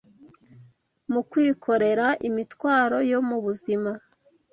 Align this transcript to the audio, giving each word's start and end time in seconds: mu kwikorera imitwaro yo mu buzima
mu 1.11 1.21
kwikorera 1.29 2.07
imitwaro 2.27 2.97
yo 3.11 3.19
mu 3.27 3.37
buzima 3.43 3.91